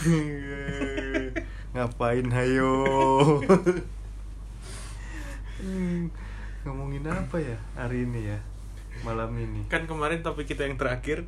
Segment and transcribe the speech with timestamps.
[1.74, 2.72] Ngapain hayo?
[5.60, 6.08] Hmm,
[6.64, 8.38] ngomongin apa ya hari ini ya?
[9.04, 9.64] Malam ini.
[9.68, 11.24] Kan kemarin topik kita yang terakhir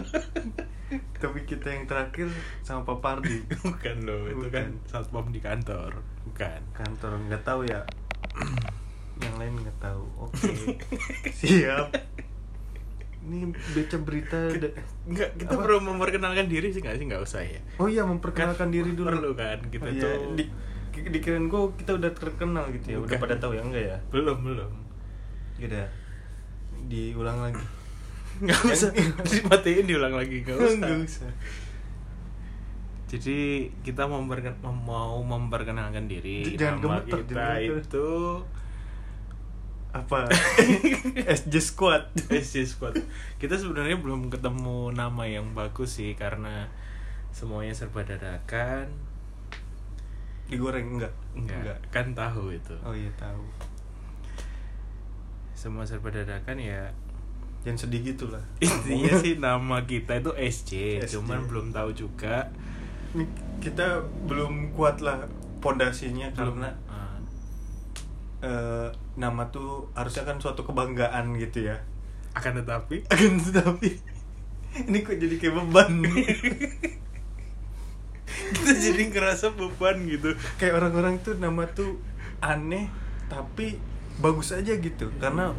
[1.22, 2.32] Tapi kita yang terakhir
[2.64, 7.84] sama Pak Pardi Bukan loh, itu kan satpam di kantor Bukan kantor nggak tahu ya.
[9.24, 10.04] Yang lain nggak tahu.
[10.16, 10.80] Oke.
[11.40, 11.92] Siap.
[13.20, 15.62] Ini baca berita da- Enggak, kita Apa?
[15.62, 17.04] perlu memperkenalkan diri sih nggak sih?
[17.04, 19.08] Nggak usah ya Oh iya memperkenalkan Kan diri dulu.
[19.08, 20.44] Perlu kan, kita Oh iya, tuh di,
[21.10, 23.20] dikirain gue kita udah terkenal gitu ya, udah Bukan.
[23.20, 23.96] pada tahu ya enggak ya?
[24.08, 24.72] Belum, belum
[25.58, 25.86] Udah
[26.86, 27.64] diulang lagi.
[28.40, 28.90] Nggak usah,
[29.22, 31.30] dimatiin diulang lagi Nggak usah Nggak usah.
[33.06, 33.38] Jadi
[33.82, 38.00] kita mau memperken- mau memperkenalkan diri Jangan Nama gemeter, kita jangan gemeter.
[39.90, 40.30] Apa?
[41.40, 42.14] SJ Squad.
[42.30, 42.94] SC Squad
[43.42, 46.70] Kita sebenarnya belum ketemu nama yang bagus sih Karena
[47.34, 48.86] semuanya serba dadakan
[50.46, 51.14] Digoreng enggak?
[51.34, 53.42] Enggak, kan tahu itu Oh iya tahu.
[55.54, 56.90] Semua serba dadakan ya
[57.60, 58.40] Jangan sedih gitu lah.
[58.64, 60.70] Intinya sih nama kita itu SC,
[61.04, 61.20] SC.
[61.20, 62.48] Cuman belum tahu juga
[63.60, 65.26] kita belum kuat lah
[65.60, 66.72] pondasinya karena
[68.40, 68.88] Eh,
[69.20, 71.84] nama tuh harusnya kan suatu kebanggaan gitu ya.
[72.32, 73.04] Akan tetapi?
[73.12, 74.10] Akan tetapi
[74.70, 75.92] ini kok jadi kayak beban?
[78.54, 80.34] Kita jadi ngerasa beban gitu.
[80.58, 81.98] Kayak orang-orang tuh nama tuh
[82.38, 82.86] aneh
[83.26, 83.78] tapi
[84.22, 85.10] bagus aja gitu.
[85.18, 85.50] Karena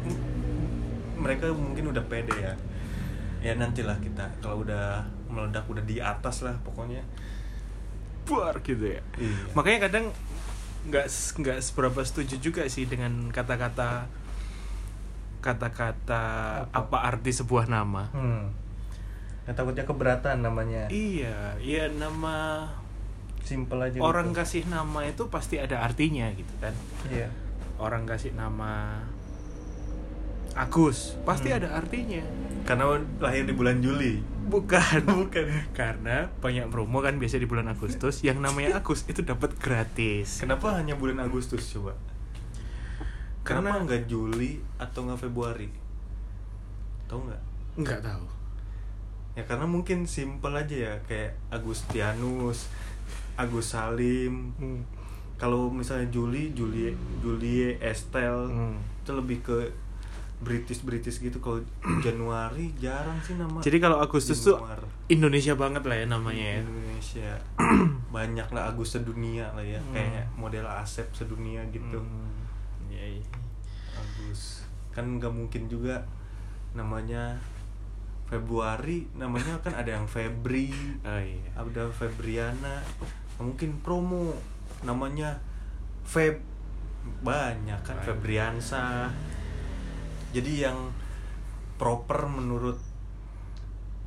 [1.20, 2.54] mereka mungkin udah pede ya.
[3.44, 4.32] Ya nantilah kita.
[4.40, 7.04] Kalau udah meledak udah di atas lah pokoknya.
[8.24, 9.02] Buar gitu ya.
[9.20, 9.52] Iya.
[9.52, 10.06] Makanya kadang
[10.82, 11.06] nggak
[11.38, 14.10] nggak seberapa setuju juga sih dengan kata-kata
[15.38, 16.22] kata-kata
[16.68, 16.86] Apa?
[16.86, 18.06] apa arti sebuah nama.
[18.10, 18.44] hmm.
[19.42, 22.62] Nah, takutnya keberatan namanya Iya, iya nama
[23.42, 24.38] simple aja orang gitu.
[24.38, 26.70] kasih nama itu pasti ada artinya gitu kan.
[27.10, 27.26] iya
[27.74, 29.02] Orang kasih nama
[30.54, 31.58] Agus pasti Hmm.
[31.58, 32.22] ada artinya.
[32.62, 32.84] karena
[33.18, 38.38] lahir di bulan Juli Bukan, bukan karena banyak promo kan biasa di bulan Agustus yang
[38.38, 40.38] namanya Agus itu dapat gratis.
[40.38, 41.96] kenapa hanya bulan Agustus coba
[43.42, 45.68] Karena- kenapa nggak Juli atau nggak Februari
[47.04, 47.42] tahu nggak
[47.74, 48.24] Nggak tahu.
[49.32, 52.68] ya karena mungkin simple aja ya kayak Agustianus
[53.34, 54.84] Agus Salim Hmm.
[55.34, 58.76] kalau misalnya Juli Julie Julie Estelle Hmm.
[58.98, 59.56] itu lebih ke
[60.42, 61.62] British British gitu kalau
[62.04, 64.58] Januari jarang sih nama Jadi kalau Agustus tuh.
[65.06, 66.58] Indonesia banget lah ya namanya ya.
[66.60, 67.30] Indonesia
[68.14, 69.92] banyak lah Agus sedunia lah ya Hmm.
[69.92, 72.42] kayak model Asep sedunia gitu Hmm,
[72.88, 73.24] iya, iya.
[73.94, 76.04] Agus kan nggak mungkin juga
[76.72, 77.38] namanya
[78.24, 80.72] Februari namanya kan ada yang Febri
[81.04, 81.48] Oh iya.
[81.54, 82.80] ada Febriana
[83.36, 84.32] nggak mungkin promo
[84.80, 85.36] namanya
[86.02, 86.40] Feb
[87.20, 88.06] banyak kan Banyak.
[88.06, 89.10] Febriansa
[90.32, 90.78] jadi yang
[91.76, 92.80] proper menurut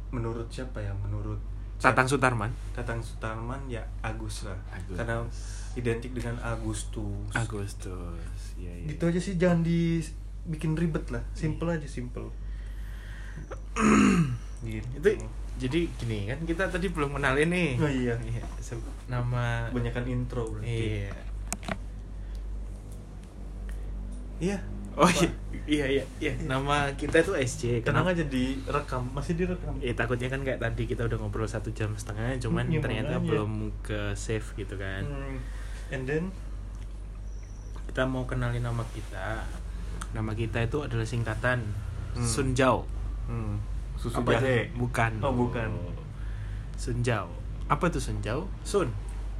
[0.10, 1.38] menurut siapa ya menurut
[1.76, 2.50] Tatang Sutarman.
[2.72, 4.96] Tatang Sutarman ya Agus lah Agus.
[4.96, 5.22] karena
[5.76, 8.56] identik dengan Agustus Agustus.
[8.56, 8.86] Iya, iya.
[8.90, 12.32] gitu aja sih jangan dibikin ribet lah simple aja simple
[14.64, 15.10] gitu Itu
[15.56, 17.70] jadi gini kan kita tadi belum kenalin nih.
[17.78, 18.16] Oh iya.
[18.58, 21.12] se- Nama kebanyakan intro berarti Iya.
[24.38, 24.58] iya
[24.96, 25.28] Oh iya,
[25.66, 26.32] iya iya iya.
[26.42, 27.62] Nama kita itu SC.
[27.82, 28.10] tenang Kenapa?
[28.12, 32.40] aja direkam masih direkam Eh takutnya kan kayak tadi kita udah ngobrol satu jam setengah,
[32.40, 33.28] cuman Iya, ternyata makanya.
[33.28, 33.52] belum
[33.82, 35.04] ke save gitu kan.
[35.04, 35.36] Hmm,
[35.92, 36.24] and then
[37.86, 39.40] Kita mau kenalin nama kita.
[40.12, 41.60] Nama kita itu adalah singkatan
[42.12, 42.24] Hmm.
[42.24, 42.88] Sunjao.
[43.26, 43.60] hmm,
[43.96, 44.72] susu Apa jahe?
[44.74, 45.20] Bukan.
[45.20, 45.68] Oh, bukan.
[46.74, 47.28] Sunjao.
[47.66, 48.48] Apa itu Sunjao?
[48.62, 48.88] Sun.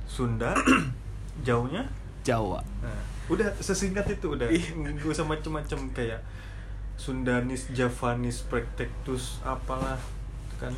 [0.06, 0.52] Sunda
[1.48, 1.88] jauhnya
[2.22, 2.60] Jawa.
[2.80, 4.62] nah, udah sesingkat itu udah Ih.
[4.72, 6.22] nggak usah macem-macem kayak
[6.96, 9.98] Sundanis Javanis Praktektus apalah
[10.56, 10.72] kan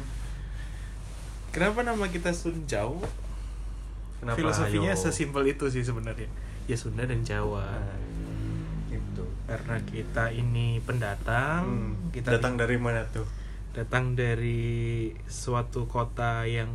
[1.47, 3.01] Kenapa nama kita Sunjao?
[4.18, 5.00] kenapa Filosofinya ayo?
[5.00, 6.30] sesimpel itu sih sebenarnya.
[6.63, 7.66] Ya Sunda dan Jawa.
[7.66, 7.98] Nah,
[8.88, 13.25] gitu Karena kita ini pendatang, Hmm, kita datang dari mana tuh
[13.72, 14.66] datang dari
[15.24, 16.69] suatu kota yang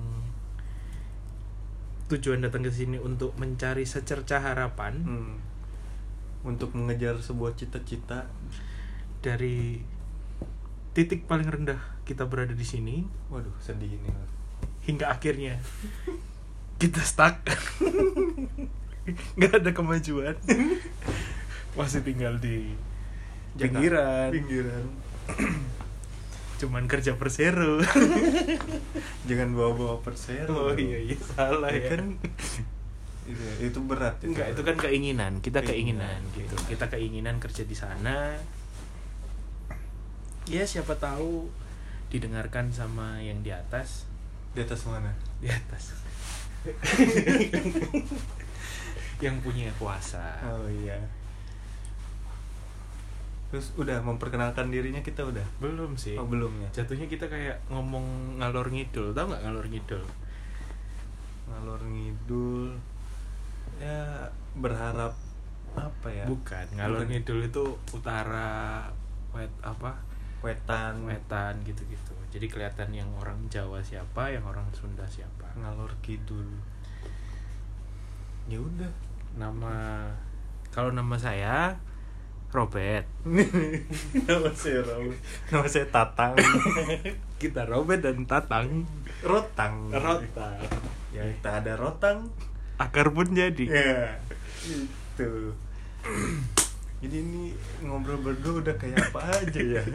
[2.06, 5.34] tujuan datang ke sini untuk mencari secerca harapan Hmm.
[6.42, 8.26] Untuk mengejar sebuah cita-cita
[9.22, 9.78] dari
[10.92, 13.06] titik paling rendah kita berada di sini.
[13.30, 14.10] Waduh sedih ini
[14.82, 15.62] hingga akhirnya
[16.82, 17.38] kita stuck.
[19.38, 20.36] Nggak ada kemajuan.
[21.78, 22.74] Masih tinggal di
[23.54, 24.30] pinggiran.
[24.34, 24.84] Pinggiran.
[26.58, 27.82] Cuman kerja persero.
[29.30, 30.70] Jangan bawa-bawa persero.
[30.70, 32.02] Oh iya iya salah Ya ya, kan
[33.22, 34.34] itu, itu berat itu.
[34.34, 35.32] enggak itu kan keinginan.
[35.38, 36.54] Kita keinginan Keinginan, gitu.
[36.58, 36.70] keinginan.
[36.70, 38.16] kita keinginan kerja di sana.
[40.50, 41.46] Ya siapa tahu
[42.10, 44.04] didengarkan sama yang di atas.
[44.52, 45.14] Di atas mana?
[45.38, 45.94] Di atas.
[49.22, 50.34] Yang punya kuasa.
[50.42, 50.98] Oh iya.
[53.54, 55.44] Terus udah memperkenalkan dirinya kita udah?
[55.62, 56.18] Belum sih.
[56.18, 56.82] Oh belum ya?
[56.82, 59.14] Jatuhnya kita kayak ngomong ngalor ngidul.
[59.14, 60.02] Tau nggak ngalor ngidul?
[61.48, 62.74] Ngalor ngidul
[63.82, 65.18] ya berharap
[65.74, 66.24] apa ya?
[66.30, 68.86] Bukan ngalor ngidul itu utara
[69.34, 69.98] wet apa?
[70.46, 71.02] Wetan.
[71.02, 75.52] Wetan gitu gitu jadi kelihatan yang orang Jawa siapa yang orang Sunda siapa.
[75.60, 76.48] Ngalor kidul.
[78.48, 78.88] Ya udah.
[79.36, 80.08] Nama
[80.72, 81.76] kalau nama saya
[82.56, 83.04] Robert.
[84.28, 85.12] Nama saya Raul
[85.52, 86.36] nama saya Tatang.
[87.40, 88.88] Kita Robert dan Tatang.
[89.20, 89.92] Rotang.
[89.92, 90.60] Rotang.
[91.12, 92.32] Ya tak ada Rotang
[92.88, 93.64] akar pun jadi.
[93.66, 94.18] Ya
[94.62, 95.54] itu
[97.02, 97.50] jadi ini
[97.82, 99.82] ngobrol berdua udah kayak apa aja ya?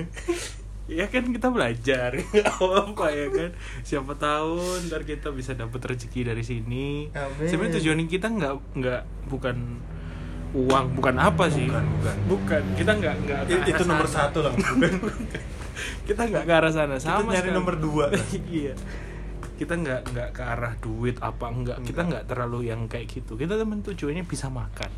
[0.88, 2.16] Ya kan kita belajar.
[2.64, 3.52] Apa ya kan?
[3.84, 7.12] Siapa tahu ntar kita bisa dapat rezeki dari sini.
[7.12, 7.44] Amin.
[7.44, 9.84] sebenarnya tujuan kita nggak nggak bukan
[10.56, 11.68] uang bukan apa sih.
[11.68, 12.16] Bukan, bukan.
[12.32, 12.64] bukan.
[12.80, 14.32] Kita nggak nggak itu nomor sana.
[14.32, 14.92] satu lah bukan
[16.08, 16.96] kita nggak ke arah sana.
[16.96, 17.58] Kita sama nyari sekali.
[17.60, 18.24] nomor dua kan?
[18.48, 18.72] iya
[19.58, 22.06] kita nggak nggak ke arah duit apa enggak kita Enggak.
[22.08, 23.34] nggak terlalu yang kayak gitu.
[23.36, 24.92] Kita temen tujuannya bisa makan.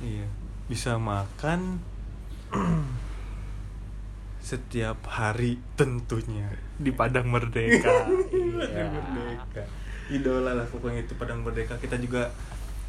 [0.00, 0.26] Iya
[0.70, 1.82] bisa makan
[4.50, 6.46] setiap hari tentunya.
[6.78, 7.90] Di padang merdeka.
[8.60, 8.86] Padang iya.
[8.86, 9.64] Merdeka.
[10.10, 11.78] Idola lah pokoknya itu Padang Merdeka.
[11.78, 12.30] Kita juga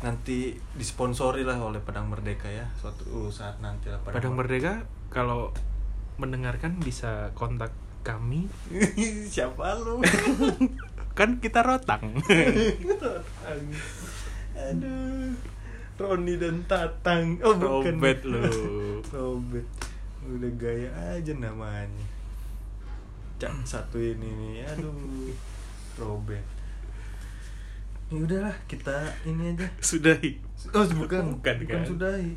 [0.01, 5.53] nanti disponsori lah oleh Padang Merdeka ya suatu saat nanti lah padang merdeka kalau
[6.17, 7.69] mendengarkan bisa kontak
[8.01, 8.49] kami.
[9.33, 10.01] Siapa lu?
[11.17, 12.17] Kan kita rotang.
[14.57, 15.33] Aduh.
[16.01, 17.37] Roni dan Tatang.
[17.45, 18.01] Oh bukan.
[18.01, 18.41] Robert lu.
[19.13, 19.69] Robert.
[20.25, 22.05] Udah gaya aja namanya.
[23.37, 24.65] Cak satu ini nih.
[24.73, 25.33] Aduh.
[26.01, 26.47] Robert.
[28.11, 29.67] Ya udahlah kita ini aja.
[29.77, 30.41] Sudahi.
[30.73, 31.37] Oh bukan.
[31.37, 31.85] Bukan, kan?
[31.85, 32.33] sudahi.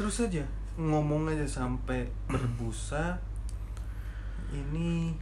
[0.00, 0.44] Terus aja
[0.80, 3.20] ngomong aja sampai berbusa
[4.52, 5.14] ini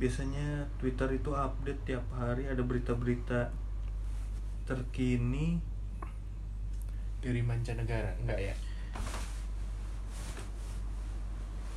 [0.00, 3.52] biasanya Twitter itu update tiap hari ada berita-berita
[4.64, 5.60] terkini
[7.20, 8.54] dari mancanegara enggak ya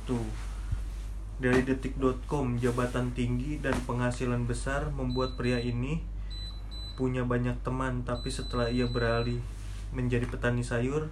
[0.04, 0.28] Tuh.
[1.40, 6.04] Dari detik.com, jabatan tinggi dan penghasilan besar membuat pria ini
[6.94, 9.40] punya banyak teman, tapi setelah ia beralih
[9.96, 11.10] menjadi petani sayur,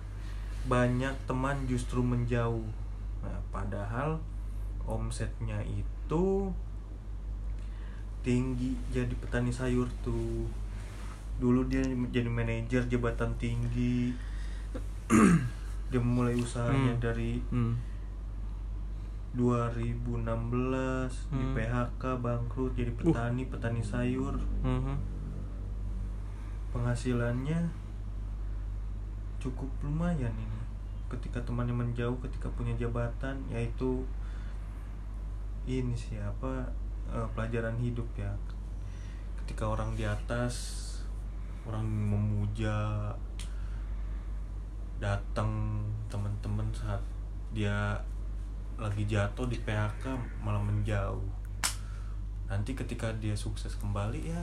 [0.69, 2.69] banyak teman justru menjauh.
[3.25, 4.23] Nah, padahal
[4.85, 6.25] omsetnya itu
[8.23, 10.47] tinggi jadi petani sayur tuh.
[11.39, 14.15] Dulu dia jadi manajer jabatan tinggi.
[15.93, 17.05] dia mulai usahanya Hmm.
[17.05, 17.75] dari hmm.
[19.33, 21.53] 2016 di Hmm.
[21.53, 24.97] PHK bangkrut jadi petani petani sayur Mhm.
[26.73, 27.69] penghasilannya
[29.37, 30.61] cukup lumayan ini
[31.09, 34.01] ketika temannya menjauh ketika punya jabatan yaitu
[35.67, 36.67] ini siapa
[37.13, 38.33] eh, pelajaran hidup ya.
[39.43, 40.81] Ketika orang di atas
[41.63, 43.11] orang memuja
[44.99, 47.03] datang teman-teman saat
[47.55, 47.99] dia
[48.79, 51.27] lagi jatuh di PHK malah menjauh.
[52.51, 54.43] Nanti ketika dia sukses kembali ya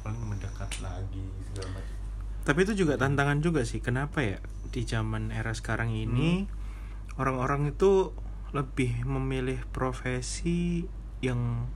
[0.00, 1.96] paling mendekat lagi segala macam.
[2.40, 3.84] Tapi itu juga tantangan juga sih.
[3.84, 6.48] Kenapa ya di zaman era sekarang ini
[7.20, 8.14] orang-orang itu
[8.50, 10.84] lebih memilih profesi
[11.22, 11.70] yang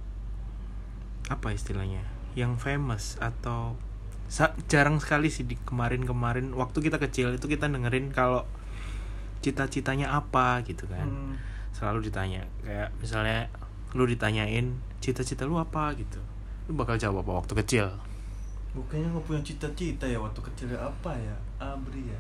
[1.31, 2.03] apa istilahnya?
[2.35, 3.79] Yang famous atau
[4.67, 8.43] jarang sekali sih di kemarin-kemarin waktu kita kecil itu kita dengerin kalau
[9.45, 11.07] cita-citanya apa gitu kan.
[11.07, 11.35] Hmm.
[11.71, 13.47] Selalu ditanya kayak misalnya
[13.95, 16.19] lu ditanyain cita-cita lu apa gitu.
[16.67, 17.87] Lu bakal jawab apa waktu kecil?
[18.75, 22.19] Bukannya nggak punya cita-cita ya waktu kecil ya apa ya Abri ya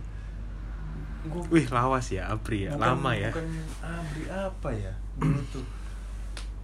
[1.24, 2.72] Gua Wih, lawas ya, Apri ya.
[2.72, 3.30] bukan- Lama ya.
[3.30, 3.48] bukan
[3.80, 5.64] Abri apa ya dulu tuh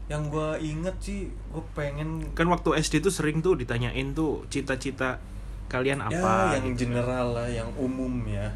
[0.07, 5.23] yang gua inget sih gua pengen kan waktu SD tuh sering tuh ditanyain tuh cita-cita
[5.67, 6.11] kalian apa
[6.51, 6.99] ya yang gitu kan.
[6.99, 8.51] general lah yang umum ya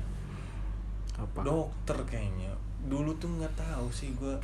[1.14, 2.50] apa dokter kayaknya
[2.84, 4.34] dulu tuh nggak tahu sih gua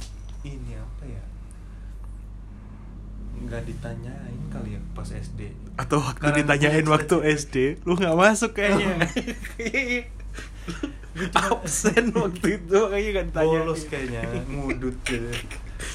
[0.42, 1.22] ini apa ya
[3.40, 7.16] nggak ditanyain kali ya pas SD atau waktu Karena ditanyain waktu.
[7.34, 8.94] SD lu nggak masuk kayaknya
[11.32, 15.28] absen waktu itu kayaknya gak ditanya bolos kayaknya ngudut gitu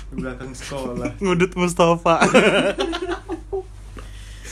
[0.06, 1.12] di belakang sekolah.
[1.18, 2.16] Ngudut Mustafa.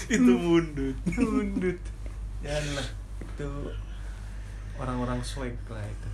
[0.06, 1.80] Itu mundut Undut.
[2.44, 2.88] ya lah
[3.24, 3.50] itu
[4.76, 6.10] orang-orang swag lah itu.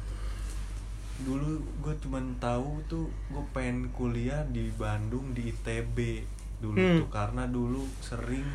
[1.20, 6.24] Dulu gue cuman tahu tuh gue pengen kuliah di Bandung di ITB
[6.62, 6.98] dulu Hmm.
[7.04, 7.10] tuh.
[7.12, 8.46] Karena dulu sering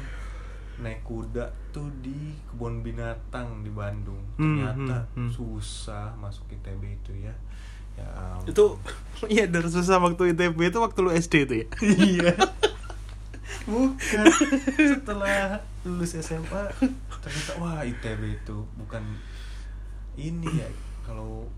[0.76, 2.14] naik kuda tuh di
[2.44, 5.30] kebun binatang di Bandung Hmm, ternyata hmm, hmm.
[5.30, 7.34] susah masuk ITB itu ya
[7.94, 8.50] ya ampun.
[8.50, 8.64] itu
[9.32, 11.66] iya dari susah waktu ITB itu waktu lu SD itu ya
[12.10, 12.32] iya
[13.64, 14.24] bukan
[14.76, 16.64] setelah lulus SMA
[17.16, 19.00] ternyata wah ITB itu bukan
[20.14, 20.68] ini ya
[21.00, 21.48] kalau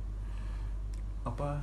[1.22, 1.58] apa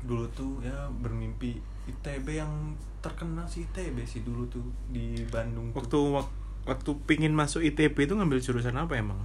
[0.00, 5.76] dulu tuh ya bermimpi ITB yang terkenal sih ITB sih dulu tuh di Bandung tuh.
[5.76, 9.20] waktu wak- waktu pingin masuk ITB itu ngambil jurusan apa emang?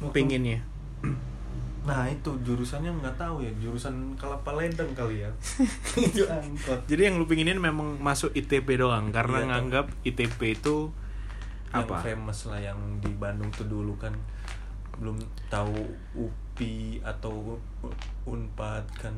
[0.00, 0.60] Waktu- pinginnya.
[1.80, 5.32] Nah itu jurusannya nggak tahu ya jurusan kelapa ledeng kali ya.
[6.36, 6.84] Angkot.
[6.84, 10.92] Jadi yang lu pinginin memang masuk ITB doang karena Iya, nganggap ITB itu
[11.72, 12.04] yang apa?
[12.04, 14.12] famous lah yang di Bandung tuh dulu kan.
[15.00, 15.16] Belum
[15.48, 15.72] tahu
[16.12, 17.56] UPI atau
[18.28, 19.16] Unpad kan.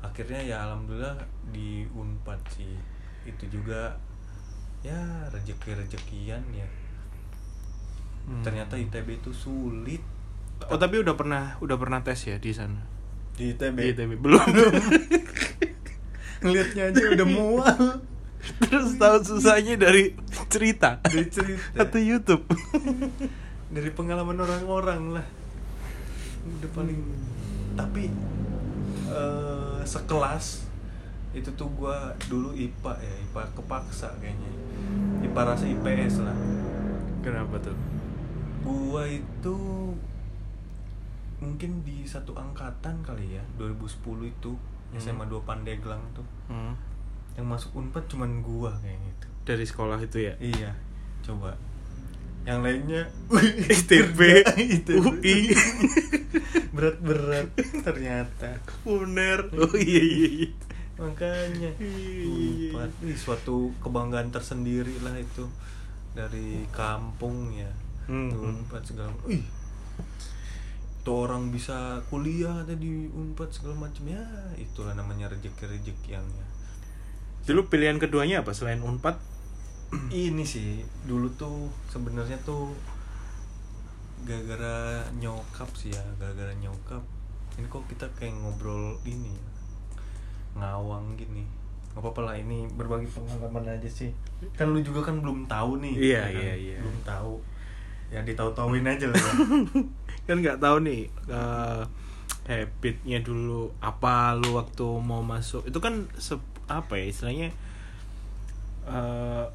[0.00, 1.20] Akhirnya ya alhamdulillah
[1.52, 2.72] di Unpad sih.
[3.28, 3.92] Itu juga
[4.82, 6.68] ya rezeki rezekian ya.
[8.22, 8.42] Hmm.
[8.46, 10.02] ternyata ITB itu sulit.
[10.70, 12.78] Oh tapi udah pernah udah pernah tes ya di sana?
[13.34, 14.46] Di ITB, di ITB belum.
[16.42, 17.82] Ngelihatnya aja udah mual.
[18.62, 20.14] Terus tahu susahnya dari
[20.50, 21.02] cerita.
[21.02, 21.82] Dari cerita.
[21.82, 22.46] Atau YouTube.
[23.74, 25.26] Dari pengalaman orang-orang lah.
[26.46, 26.98] Udah paling
[27.74, 28.06] tapi
[29.10, 30.68] eh, sekelas
[31.32, 34.61] itu tuh gua dulu IPA ya IPA kepaksa kayaknya
[35.22, 36.36] IPA rasa IPS lah
[37.20, 37.76] kenapa tuh
[38.62, 39.56] gua itu
[41.38, 43.88] mungkin di satu angkatan kali ya 2010
[44.28, 44.52] itu
[44.92, 45.00] Hmm.
[45.00, 46.76] SMA 2 Pandeglang tuh Hmm.
[47.32, 50.70] yang masuk Unpad cuman gua kayaknya itu dari sekolah itu ya iya
[51.24, 51.56] coba
[52.42, 53.06] yang lainnya
[53.70, 54.98] ITB, ITB.
[54.98, 55.54] UI,
[56.72, 59.46] berat-berat ternyata UNER.
[59.54, 60.48] Oh iya iya iya.
[61.02, 61.70] Makanya.
[61.82, 62.70] Iya.
[62.70, 65.44] Unpad Ih, suatu kebanggaan tersendiri lah itu.
[66.14, 67.70] Dari kampung ya.
[68.06, 68.30] Hmm.
[68.30, 69.42] Unpad segala Ih,
[71.02, 74.06] tuh orang bisa kuliah ada di Unpad segala macam.
[74.06, 74.22] Ya
[74.54, 76.46] itulah namanya rezeki rezekiannya
[77.42, 79.18] Dulu pilihan keduanya apa selain Unpad?
[80.08, 82.72] ini sih dulu tuh sebenarnya tuh
[84.24, 87.02] gara-gara nyokap sih ya gara-gara nyokap.
[87.58, 89.44] Ini kok kita kayak ngobrol ini ya,
[90.54, 91.44] ngawang gini
[91.92, 94.08] nggak apa-apa lah ini berbagi pengalaman aja sih
[94.56, 96.40] kan lu juga kan belum tahu nih Iya, ya kan?
[96.40, 96.78] iya, iya.
[96.80, 97.34] belum tahu
[98.12, 99.32] ya ditahu-tahuin aja lah ya.
[100.28, 101.82] Kan nggak tahu nih eh,
[102.44, 105.64] habitnya dulu apa lu waktu mau masuk.
[105.64, 106.04] Itu kan
[106.68, 107.48] apa ya istilahnya
[108.84, 109.46] eh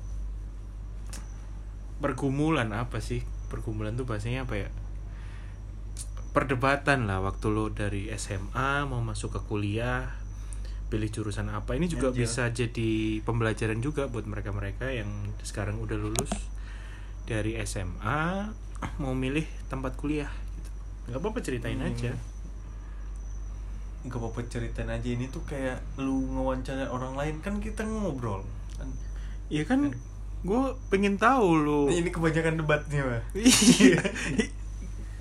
[2.02, 3.22] pergumulan apa sih?
[3.46, 4.70] Pergumulan tuh bahasanya apa ya?
[6.34, 10.17] Perdebatan lah waktu lu dari SMA mau masuk ke kuliah
[10.88, 11.74] pilih jurusan apa.
[11.74, 12.24] Ini juga Anjir.
[12.24, 12.92] bisa jadi
[13.22, 15.10] pembelajaran juga buat mereka-mereka yang
[15.42, 16.32] sekarang udah lulus
[17.24, 18.52] dari SMA
[18.98, 20.70] mau milih tempat kuliah gitu.
[21.08, 21.90] nggak apa-apa ceritain Hmm.
[21.90, 22.12] aja.
[24.04, 25.08] Nggak apa-apa ceritain aja.
[25.10, 28.88] Ini tuh kayak lu ngewawancara orang lain kan kita ngobrol kan?
[29.50, 29.92] Ya kan?
[30.40, 31.82] Gue pengen tahu lu.
[31.90, 34.00] Ini kebanyakan debatnya mah Iya.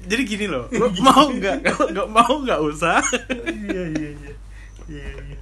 [0.06, 1.66] jadi gini loh lu mau nggak?
[1.90, 3.02] Nggak mau nggak usah.
[3.42, 4.34] Iya iya iya
[4.86, 5.38] iya iya.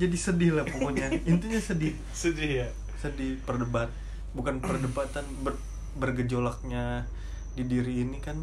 [0.00, 1.10] Jadi sedih lah pokoknya.
[1.28, 1.94] Intinya sedih.
[2.14, 2.68] Sedih ya?
[2.98, 3.92] Sedih perdebat
[4.34, 5.60] bukan perdebatan ber-
[5.94, 7.06] bergejolaknya
[7.54, 8.42] di diri ini kan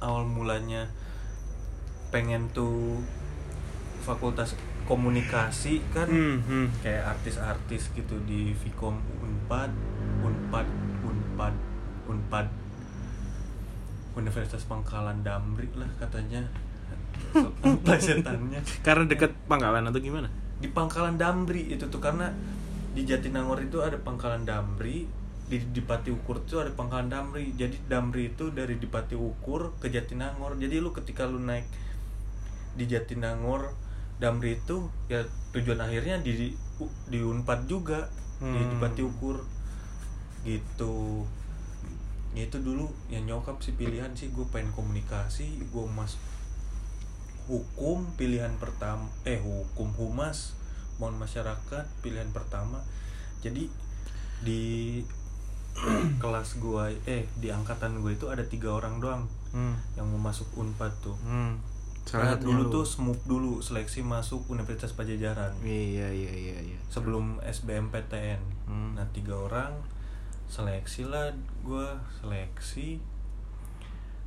[0.00, 0.88] awal mulanya
[2.08, 3.00] pengen tuh
[4.02, 4.56] fakultas
[4.88, 6.08] komunikasi kan.
[6.10, 6.66] Hmm, hmm.
[6.82, 9.70] kayak artis-artis gitu di Vkom Unpad
[10.22, 10.68] Unpad
[11.06, 11.54] Unpad
[12.08, 12.46] Unpad.
[14.12, 16.44] Universitas Pangkalan Damri lah katanya
[17.84, 20.28] plesetannya karena deket Pangkalan atau gimana?
[20.60, 22.30] Di Pangkalan Damri itu tuh karena
[22.92, 25.08] di Jatinangor itu ada Pangkalan Damri
[25.48, 30.56] di Dipati Ukur itu ada Pangkalan Damri jadi Damri itu dari Dipati Ukur ke Jatinangor.
[30.56, 31.68] Jadi lu ketika lu naik
[32.76, 33.76] di Jatinangor
[34.16, 36.56] Damri itu ya tujuan akhirnya di
[37.08, 38.08] di Unpad juga
[38.40, 38.74] di Hmm.
[38.74, 39.38] Dipati Ukur.
[40.42, 41.22] Gitu.
[42.32, 46.16] Ya itu dulu ya nyokap sih pilihan sih gue pengen komunikasi gue mas
[47.48, 50.54] hukum pilihan pertama eh hukum humas
[51.00, 52.78] mohon masyarakat pilihan pertama
[53.42, 53.66] jadi
[54.42, 55.02] di
[56.22, 59.24] kelas gue eh di angkatan gue itu ada tiga orang doang
[59.56, 59.96] hmm.
[59.96, 61.56] yang mau masuk unpad tuh Hmm.
[62.02, 62.72] Salah dulu lu.
[62.74, 68.98] tuh SMUP dulu seleksi masuk Universitas Pajajaran iya iya iya iya sebelum SBMPTN Hmm.
[68.98, 69.70] nah tiga orang
[70.46, 71.30] seleksi lah
[71.62, 71.88] gue
[72.20, 72.98] seleksi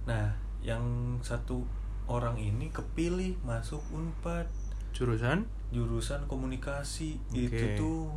[0.05, 0.81] nah yang
[1.22, 1.62] satu
[2.05, 4.45] orang ini kepilih masuk unpad.
[4.93, 5.45] Jurusan?
[5.74, 7.17] Jurusan komunikasi.
[7.33, 7.50] Oke.
[7.50, 8.13] itu tuh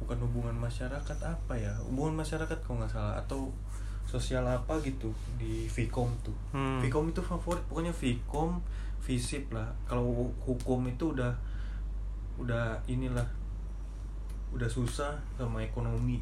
[0.00, 1.72] bukan hubungan masyarakat apa ya?
[1.84, 3.52] Hubungan masyarakat kalau nggak salah atau
[4.08, 6.36] sosial apa gitu di Vkom tuh.
[6.50, 6.82] Hmm.
[6.82, 8.58] Vkom itu favorit pokoknya Vkom
[9.00, 9.70] Visip lah.
[9.88, 11.32] Kalau hukum itu udah
[12.40, 13.24] udah inilah
[14.50, 16.18] udah susah sama ekonomi.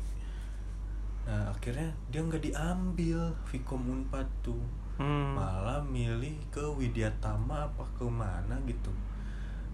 [1.25, 4.61] Nah akhirnya dia nggak diambil Vkom Unpad tuh
[4.99, 5.39] Hmm.
[5.39, 8.91] malah milih ke Widyatama apa ke mana gitu.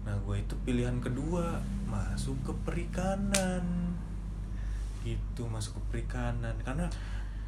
[0.05, 1.57] Nah gue itu pilihan kedua
[1.89, 3.65] masuk ke perikanan.
[5.01, 6.53] Gitu masuk ke perikanan.
[6.61, 6.85] Karena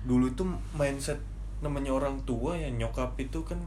[0.09, 0.41] dulu itu
[0.73, 1.21] mindset
[1.61, 3.61] namanya orang tua ya nyokap itu kan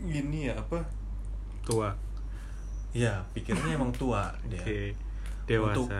[0.00, 0.80] gini ya apa?
[1.68, 1.92] Tua.
[2.96, 4.64] Ya pikirnya emang tua dia.
[4.64, 4.96] Oke
[5.44, 5.84] dewasa.
[5.84, 5.92] Untuk-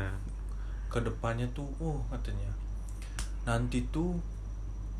[0.88, 2.48] ke depannya tuh oh katanya.
[3.44, 4.16] Nanti tuh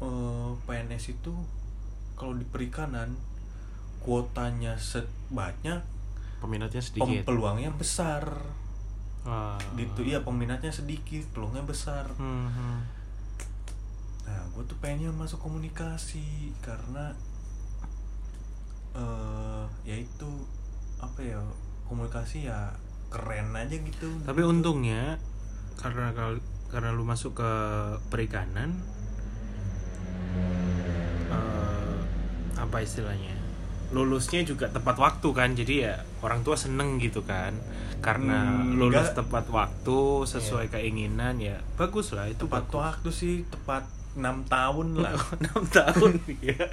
[0.03, 1.33] eh, PNS itu
[2.15, 3.15] kalau di perikanan
[4.05, 5.83] kuotanya sebanyak
[6.45, 7.25] peminatnya sedikit.
[7.25, 8.25] peluangnya besar.
[9.25, 9.57] Ah.
[9.81, 10.05] gitu.
[10.05, 12.05] Iya peminatnya sedikit peluangnya besar.
[12.21, 12.81] Hmm, hmm.
[14.25, 17.13] nah gue tuh pengennya masuk komunikasi karena
[18.97, 20.29] eh ya itu
[20.97, 21.41] apa ya
[21.89, 22.77] komunikasi ya
[23.09, 24.09] keren aja gitu.
[24.29, 25.17] Tapi untungnya
[25.81, 26.13] karena
[26.69, 27.53] karena lu masuk ke
[28.13, 28.77] perikanan
[32.75, 33.31] apa istilahnya
[33.91, 37.55] lulusnya juga tepat waktu kan jadi ya orang tua seneng gitu kan
[38.03, 39.23] karena Hmm, lulus enggak.
[39.23, 42.75] tepat waktu sesuai keinginan ya bagus lah itu tepat bagus.
[42.75, 46.67] waktu sih tepat enam tahun lah enam tahun ya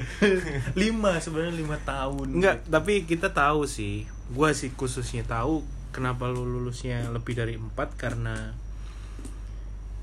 [0.74, 4.10] lima sebenarnya lima tahun Enggak, tapi kita tahu sih.
[4.30, 8.58] Gua sih khususnya tahu kenapa lu lulusnya lebih dari empat karena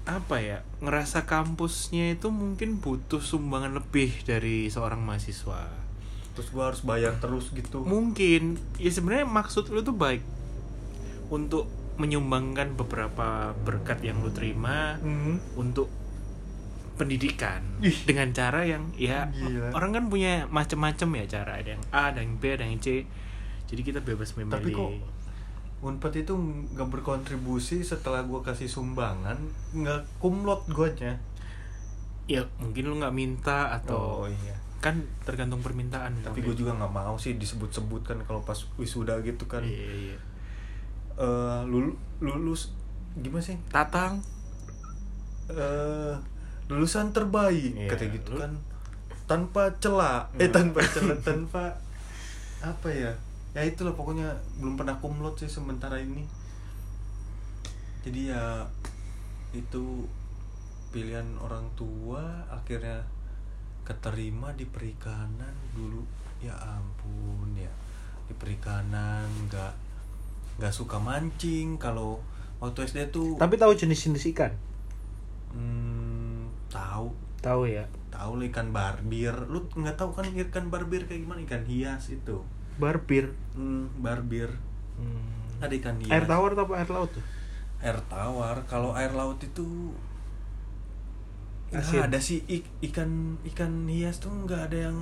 [0.05, 0.63] apa ya?
[0.79, 5.88] Ngerasa kampusnya itu mungkin butuh sumbangan lebih dari seorang mahasiswa.
[6.39, 7.83] Terus gua harus bayar terus gitu.
[7.83, 8.55] Mungkin.
[8.79, 10.23] Ya sebenarnya maksud lu tuh baik.
[11.29, 11.67] Untuk
[11.99, 15.43] menyumbangkan beberapa berkat yang lu terima Hmm.
[15.59, 15.91] untuk
[16.95, 17.63] pendidikan.
[17.83, 17.95] Ih.
[18.07, 19.71] dengan cara yang ya Gila.
[19.71, 21.53] orang kan punya macam-macam ya cara.
[21.59, 23.07] Ada yang A ada yang B ada yang C.
[23.67, 24.55] Jadi kita bebas memilih.
[24.55, 24.91] Tapi kok
[25.79, 29.39] Unpad itu nggak berkontribusi setelah gua kasih sumbangan
[29.71, 31.23] nggak kumlot guanya?
[32.27, 37.19] Ya mungkin lu nggak minta atau iya kan tergantung permintaan tapi gue juga nggak mau
[37.19, 39.61] sih disebut-sebut kan kalau pas wisuda gitu kan.
[39.61, 40.19] Iya, iya.
[41.19, 42.71] eh lulu, lulus
[43.15, 43.59] gimana sih?
[43.69, 44.23] Tatang.
[45.51, 46.15] Eh
[46.69, 48.53] lulusan terbaik Iya, kata gitu lu- kan.
[49.27, 50.55] Tanpa celah eh Hmm.
[50.55, 51.65] tanpa celah tanpa
[52.61, 53.13] apa ya?
[53.53, 56.23] Ya itulah pokoknya belum pernah kumlot sih sementara ini.
[58.05, 58.63] Jadi ya
[59.51, 60.07] itu
[60.89, 63.03] pilihan orang tua akhirnya
[63.89, 66.05] keterima di perikanan dulu.
[66.45, 67.73] Ya ampun ya.
[68.29, 69.73] Di perikanan nggak
[70.61, 72.21] nggak suka mancing kalau
[72.61, 73.41] waktu SD tuh.
[73.41, 74.53] Tapi tahu jenis-jenis ikan?
[75.57, 77.17] Hmm, tahu.
[77.41, 77.89] Tahu ya?
[78.13, 79.33] Tahu lah ikan barbir.
[79.49, 81.41] Lu nggak tahu kan ikan barbir kayak gimana?
[81.41, 82.45] Ikan hias itu.
[82.77, 83.33] Barbir?
[83.57, 84.53] Hmm, barbir.
[85.01, 85.41] Hmm.
[85.59, 86.15] ada ikan hias.
[86.15, 87.25] air tawar atau air laut tuh?
[87.83, 88.63] Air tawar.
[88.71, 89.91] Kalau air laut itu
[91.69, 92.01] nggak Asin.
[92.03, 93.11] ada sih ik- ikan
[93.45, 94.99] ikan hias tuh nggak ada yang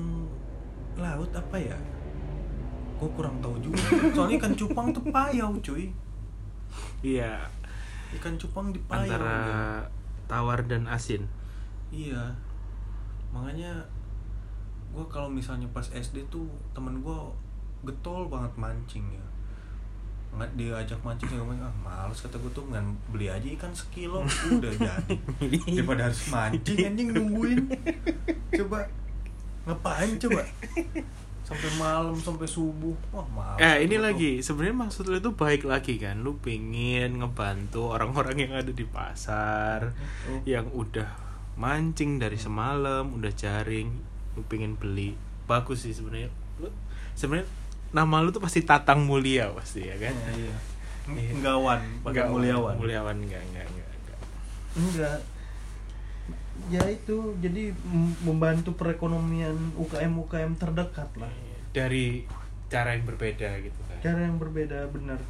[0.96, 1.78] laut apa ya
[2.96, 3.78] gue kurang tahu juga
[4.10, 5.92] soalnya ikan cupang tuh payau cuy
[7.02, 7.44] iya
[8.12, 9.60] ikan cupang di payau antara ya.
[10.26, 11.22] tawar dan asin
[11.86, 12.34] Iya,
[13.30, 13.78] makanya
[14.90, 17.18] gue kalau misalnya pas SD tuh temen gue
[17.84, 19.22] getol banget mancing ya.
[20.36, 24.20] Nggak diajak mancing segala macam, ah males kata gue tuh ngan beli aja ikan sekilo
[24.60, 25.16] udah jadi.
[25.72, 27.60] Daripada harus mancing anjing nungguin.
[28.52, 28.84] Coba
[29.64, 30.44] ngapain coba?
[31.40, 32.92] Sampai malam sampai subuh.
[33.10, 33.58] Wah, males.
[33.58, 38.52] Eh ini lagi sebenarnya maksud lu itu baik lagi kan lu pengen ngebantu orang-orang yang
[38.52, 39.94] ada di pasar
[40.26, 40.42] Oh.
[40.42, 41.06] yang udah
[41.54, 43.88] mancing dari semalam udah jaring
[44.34, 45.14] lu pengen beli
[45.46, 46.68] bagus sih sebenarnya lu
[47.14, 47.46] sebenarnya
[47.88, 50.56] nama lu tuh pasti Tatang Mulia pasti ya kan Iya, iya.
[51.06, 51.30] Iya.
[51.32, 52.74] Enggawan, pakai Enggak, muliawan.
[52.76, 54.18] Muliawan enggak enggak enggak, enggak.
[54.74, 55.18] Enggak.
[56.66, 57.70] Ya itu jadi
[58.20, 61.30] membantu perekonomian UKM UKM terdekat lah.
[61.70, 62.26] dari
[62.66, 65.20] cara yang berbeda gitu kan Cara yang berbeda benar.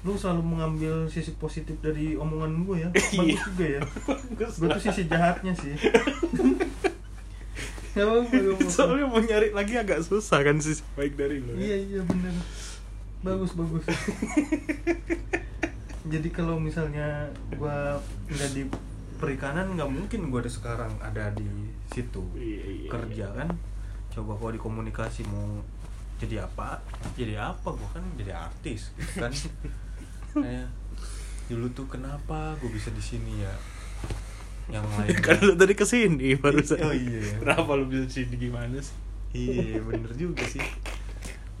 [0.00, 2.88] Lu selalu mengambil sisi positif dari omongan gue ya.
[2.94, 3.40] Bagus Iya.
[3.42, 3.80] juga ya.
[4.38, 5.74] Gue tuh sisi jahatnya sih.
[7.96, 8.68] Gak apa-apa, gak apa-apa.
[8.68, 12.34] soalnya mau nyari lagi agak susah kan sih baik dari lo Iya iya bener.
[13.24, 13.88] Bagus bagus.
[16.12, 17.96] Jadi kalau misalnya gua
[18.28, 18.68] nggak di
[19.16, 21.48] perikanan nggak mungkin gua ada sekarang ada di
[21.88, 22.20] situ.
[22.36, 23.48] Iya, iya, kerja kan?
[24.12, 25.64] Coba kalau di komunikasi mau
[26.20, 26.84] jadi apa?
[27.16, 27.72] Jadi apa?
[27.72, 29.32] Gua kan jadi artis gitu kan?
[30.44, 30.68] Kayak
[31.48, 33.56] dulu tuh kenapa gua bisa di sini ya
[34.66, 35.16] yang lain.
[35.22, 36.82] Kan lu tadi ke sini barusan.
[36.82, 37.34] Oh, iya, iya.
[37.38, 38.96] kenapa lu bisa sini gimana sih?
[39.36, 40.62] Iya bener juga sih.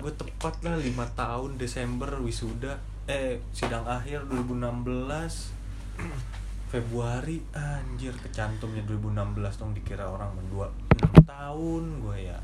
[0.00, 0.86] Gue tepat lah 5
[1.18, 2.78] tahun Desember wisuda.
[3.06, 4.82] Eh sidang akhir 2016
[6.72, 10.66] Februari Anjir kecantumnya 2016 dong dikira orang berdua.
[10.98, 12.38] 6 tahun gue ya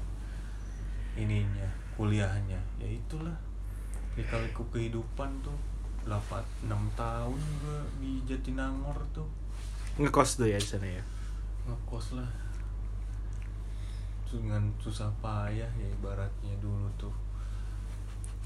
[1.18, 2.60] Ininya kuliahnya.
[2.78, 3.34] Ya itulah
[4.12, 5.56] Lika-liku kehidupan tuh.
[6.04, 9.41] 8, 6 tahun gue di Jatinangor tuh
[9.96, 11.02] ngekos tuh ya di sana ya?
[11.66, 12.30] Ngekos lah.
[14.24, 17.12] Dengan susah payah ya ibaratnya dulu tuh.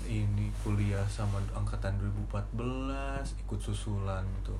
[0.02, 2.58] Ini kuliah sama angkatan 2014
[3.46, 4.58] ikut susulan tuh.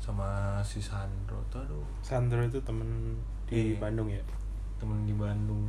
[0.00, 1.86] Sama si Sandro tuh aduh.
[2.02, 3.14] Sandro itu temen
[3.46, 3.78] di Iya.
[3.78, 4.18] Bandung ya?
[4.80, 5.68] Temen di Bandung.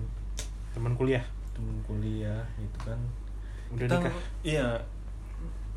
[0.74, 1.22] Temen kuliah?
[1.54, 2.98] Temen kuliah gitu kan.
[3.70, 4.16] Udah Kita- nikah?
[4.42, 4.68] iya.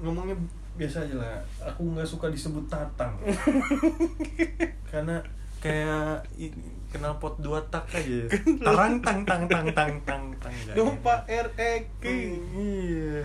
[0.00, 0.36] Ngomongnya
[0.76, 3.16] biasa aja lah aku nggak suka disebut tatang.
[4.92, 5.18] Karena
[5.58, 6.22] kayak
[6.92, 8.30] kenal pot dua tak aja
[8.62, 10.76] tarang tang tang tang tang tang tang enak.
[11.26, 13.24] REK iya.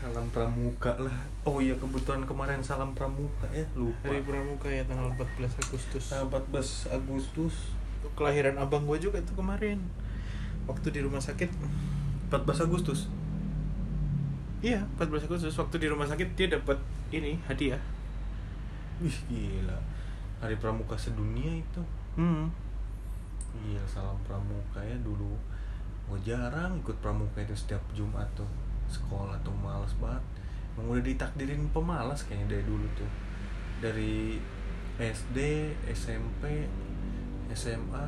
[0.00, 1.12] Salam pramuka lah.
[1.44, 4.08] Oh iya kebetulan kemarin salam pramuka ya lupa.
[4.08, 6.04] Hari Pramuka ya tanggal 14 Agustus.
[6.08, 7.54] Tanggal 14 Agustus.
[8.16, 9.76] Kelahiran abang gue juga tuh kemarin.
[10.64, 11.52] Waktu di rumah sakit.
[12.32, 13.12] 14 Agustus
[14.60, 16.76] Iya 14 Agustus Waktu di rumah sakit dia dapat
[17.08, 17.80] ini hadiah.
[19.00, 19.78] Wih gila.
[20.44, 21.82] Hari pramuka sedunia itu.
[22.20, 22.52] Hmm.
[23.56, 25.32] Iya salam pramuka ya dulu.
[26.06, 28.48] Gue jarang ikut pramuka itu setiap Jumat tuh.
[28.86, 30.22] Sekolah tuh males banget.
[30.76, 33.10] Emang udah ditakdirin pemalas kayaknya dari dulu tuh.
[33.80, 34.36] Dari
[35.00, 35.38] SD
[35.88, 36.68] SMP
[37.56, 38.04] SMA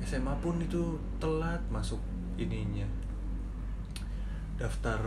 [0.00, 2.00] SMA pun itu telat masuk
[2.40, 2.88] ininya.
[4.56, 5.00] Daftar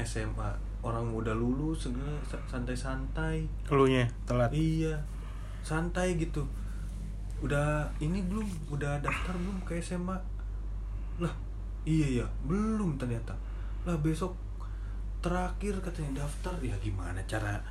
[0.00, 0.50] SMA
[0.82, 4.96] orang udah lulus segala sa- santai-santai Elunya telat Iya,
[5.62, 6.42] santai gitu.
[7.42, 8.46] Udah ini belum?
[8.70, 10.14] Udah daftar belum ke SMA?
[11.22, 11.30] Lah,
[11.86, 13.34] iya ya, belum ternyata.
[13.86, 14.34] Lah besok
[15.22, 16.54] terakhir katanya daftar.
[16.58, 17.62] Ya gimana cara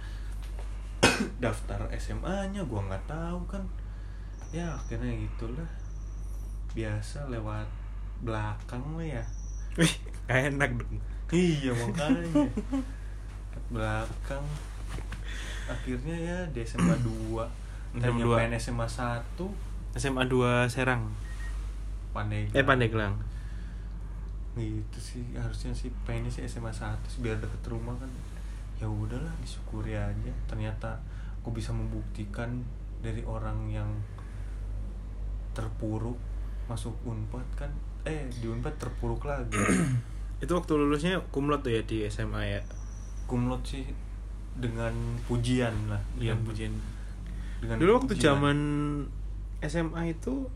[1.43, 2.63] daftar SMA-nya?
[2.63, 3.63] Gua nggak tahu kan.
[4.55, 5.67] Ya akhirnya gitulah.
[6.71, 7.67] Biasa lewat
[8.23, 9.23] belakang lah ya.
[9.75, 9.91] Wih
[10.27, 10.99] enak dong
[11.31, 12.43] Iya makanya.
[13.71, 14.45] Belakang.
[15.71, 19.39] Akhirnya ya di SMA 2 SMA main SMA 1
[19.95, 21.07] SMA 2 Serang.
[22.11, 23.15] Pandai Eh Pandeglang.
[24.59, 28.11] Gitu sih harusnya sih pengennya sih SMA 1 sih, biar deket rumah kan.
[28.83, 30.31] Ya udahlah disyukuri aja.
[30.51, 30.99] Ternyata
[31.39, 32.59] aku bisa membuktikan
[32.99, 33.87] dari orang yang
[35.55, 36.19] terpuruk
[36.67, 37.71] masuk unpad kan.
[38.03, 39.55] Eh di unpad terpuruk lagi
[40.41, 42.61] Itu waktu lulusnya kumlot tuh ya di SMA ya
[43.25, 43.85] kumlot sih
[44.53, 44.91] dengan
[45.23, 46.73] pujian lah Iya pujian
[47.59, 48.25] dengan Dulu waktu pujian.
[48.35, 48.57] zaman
[49.61, 50.49] SMA itu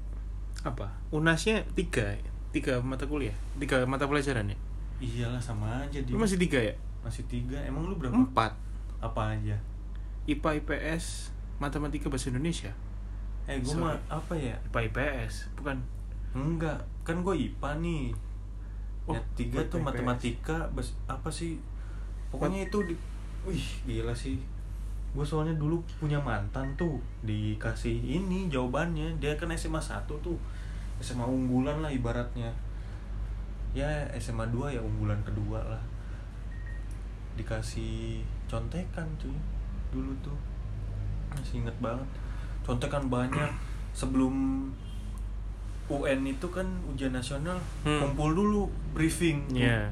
[0.60, 0.90] apa?
[1.10, 2.18] Unasnya tiga,
[2.50, 4.58] tiga mata kuliah, tiga mata pelajaran ya.
[4.98, 6.74] iyalah sama aja di Lu masih tiga ya?
[7.00, 8.58] masih tiga emang lu berapa Empat.
[8.98, 9.54] apa aja
[10.26, 12.74] IPA, IPS, Matematika Bahasa Indonesia.
[13.46, 15.78] eh gue mah apa ya IPA, IPS, bukan?
[16.34, 18.04] enggak kan gue IPA nih
[19.06, 19.86] Oh, ya tiga tuh IPS.
[19.86, 21.62] matematika bas, apa sih?
[22.34, 22.96] Pokoknya itu di
[23.46, 24.42] wih gila sih.
[25.14, 29.16] Gue soalnya dulu punya mantan tuh dikasih ini jawabannya.
[29.22, 30.36] Dia kan SMA 1 tuh
[31.00, 32.50] SMA unggulan lah ibaratnya.
[33.78, 33.88] Ya
[34.18, 35.84] SMA 2 ya unggulan kedua lah.
[37.38, 39.38] Dikasih contekan tuh
[39.94, 40.36] dulu tuh.
[41.32, 42.10] Masih inget banget.
[42.66, 43.54] Contekan banyak.
[43.96, 44.68] Sebelum
[45.88, 48.02] UN itu kan ujian nasional Hmm.
[48.04, 49.62] kumpul dulu briefing tuh.
[49.62, 49.90] Iya.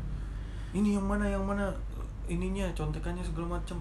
[0.72, 1.70] ini yang mana yang mana
[2.26, 3.78] ininya contekannya segala macem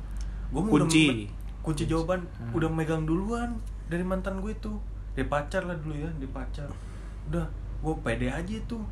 [0.49, 1.09] gue mau Kunci.
[1.09, 1.17] udah
[1.63, 2.53] kunci jawaban Hmm.
[2.53, 4.77] udah megang duluan dari mantan gue tuh
[5.13, 6.69] dari pacar lah dulu ya dari pacar
[7.27, 7.49] udah
[7.79, 8.85] gue pede aja tuh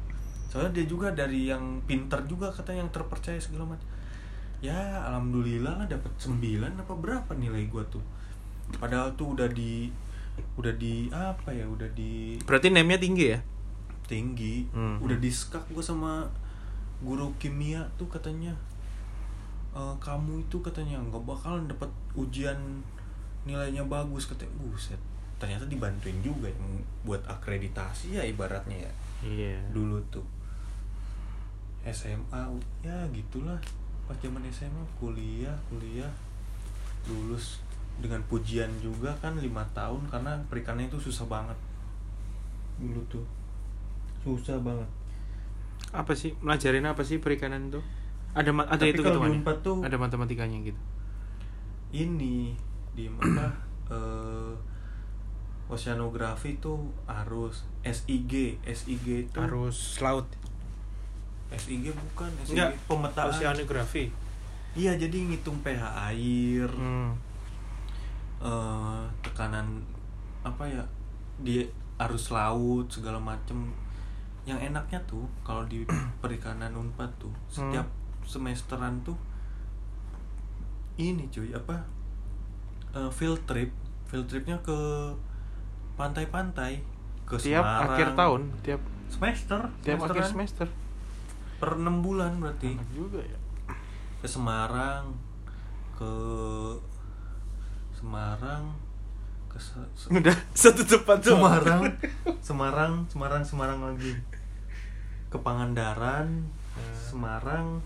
[0.46, 3.88] soalnya dia juga dari yang pinter juga katanya yang terpercaya segala macam
[4.60, 6.40] ya alhamdulillah lah dapat 9
[6.74, 8.02] apa berapa nilai gue tuh
[8.72, 9.92] padahal tuh udah di
[10.56, 13.40] udah di apa ya udah di Berarti name-nya tinggi ya?
[14.04, 14.66] tinggi.
[14.74, 14.98] Hmm.
[14.98, 16.26] udah diskak gue sama
[16.98, 18.50] guru kimia tuh katanya.
[19.70, 21.86] "Eh, kamu itu katanya nggak bakalan dapat
[22.18, 22.58] ujian
[23.46, 24.50] nilainya bagus katanya.
[24.58, 24.98] Buset.
[25.38, 28.92] Ternyata dibantuin juga yang buat akreditasi ya ibaratnya ya.
[29.22, 29.56] Iya.
[29.70, 30.26] Dulu tuh.
[31.86, 32.42] SMA
[32.82, 33.56] ya gitulah.
[34.04, 36.10] Pas zaman SMA kuliah kuliah
[37.08, 37.62] lulus
[38.00, 41.58] dengan pujian juga kan lima tahun karena perikanannya itu susah banget.
[42.80, 43.24] Dulu tuh.
[44.20, 44.88] Susah banget.
[45.92, 46.32] Apa sih?
[46.40, 47.80] Melajarin apa sih perikanan itu?
[48.32, 50.80] Ada ma- ada Tapi itu kalau hitungannya Unpad tuh ada matematikanya gitu?
[51.90, 52.54] Ini
[52.94, 53.46] di apa
[53.94, 54.54] eh,
[55.66, 60.26] oceanografi tuh harus SIG SIG itu harus laut.
[61.50, 63.26] SIG bukan SIG Enggak, pemetaan.
[63.30, 64.10] oceanografi
[64.78, 65.82] iya jadi ngitung pH
[66.14, 66.70] air.
[66.70, 67.10] Hmm.
[68.40, 69.84] Eh, tekanan
[70.40, 70.84] apa ya
[71.40, 71.64] di
[72.00, 73.72] arus laut segala macem.
[74.48, 75.84] Yang enaknya tuh kalau di
[76.24, 77.86] perikanan unpad tuh setiap
[78.24, 79.16] semesteran tuh
[81.00, 81.76] ini cuy apa
[82.92, 83.72] eh, field trip
[84.10, 84.76] field tripnya ke
[85.94, 86.82] pantai-pantai
[87.28, 87.90] ke tiap Semarang.
[87.94, 90.66] akhir tahun tiap semester tiap akhir semester.
[91.60, 92.72] Per enam bulan berarti.
[92.72, 93.38] Enak juga ya.
[94.18, 95.12] Ke Semarang
[95.94, 96.10] ke
[98.00, 98.72] Semarang
[99.52, 99.58] ke
[100.08, 101.82] udah satu tempat tuh Semarang
[102.48, 104.16] Semarang Semarang Semarang lagi.
[105.28, 106.48] Ke Pangandaran
[106.96, 107.84] Semarang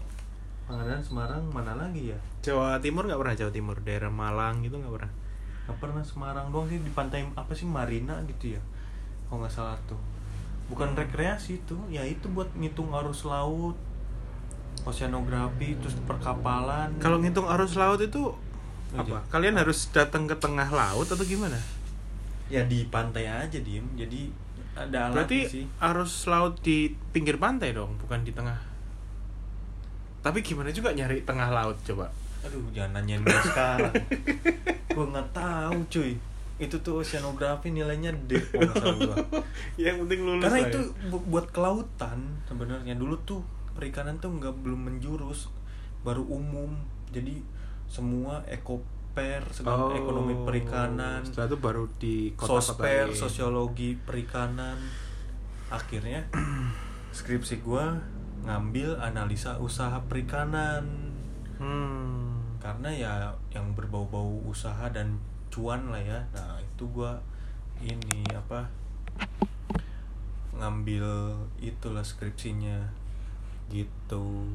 [0.70, 2.18] Pangandaran Semarang mana lagi ya?
[2.46, 3.76] Jawa Timur nggak pernah Jawa Timur.
[3.82, 5.12] Daerah Malang gitu nggak pernah.
[5.66, 8.62] Nggak pernah Semarang doang sih di pantai apa sih Marina gitu ya?
[9.26, 9.98] Kalau nggak salah tuh.
[10.70, 13.74] Bukan rekreasi tuh ya itu buat ngitung arus laut
[14.86, 17.02] oceanografi terus perkapalan.
[17.02, 18.30] Kalau ngitung arus laut itu
[18.96, 21.58] apa kalian harus datang ke tengah laut atau gimana
[22.46, 24.30] ya di pantai aja diem jadi
[24.74, 28.58] ada alat berarti sih arus laut di pinggir pantai dong bukan di tengah
[30.20, 32.08] tapi gimana juga nyari tengah laut coba
[32.44, 33.88] Aduh, jangan nanyain gue sekarang.
[34.92, 36.12] gue nggak tahu, cuy.
[36.60, 39.16] Itu tuh oceanografi nilainya D kalau
[39.80, 41.08] yang penting lulus Karena itu ya.
[41.08, 43.00] bu- buat kelautan sebenarnya.
[43.00, 43.40] Dulu tuh
[43.72, 45.48] perikanan tuh nggak belum menjurus,
[46.04, 46.76] baru umum.
[47.16, 47.40] Jadi
[47.88, 54.78] semua ekoper, segala Oh, ekonomi perikanan, setelah itu baru di sosper, kota-kota sosiologi perikanan.
[55.70, 56.26] Akhirnya
[57.16, 57.98] skripsi gua
[58.44, 61.12] ngambil analisa usaha perikanan.
[61.54, 62.58] Hmm.
[62.58, 63.12] karena ya
[63.54, 65.20] yang berbau-bau usaha dan
[65.52, 66.18] cuan lah ya.
[66.34, 67.20] Nah itu gua
[67.78, 68.66] ini apa
[70.56, 72.90] ngambil itulah skripsinya.
[73.70, 74.50] Gitu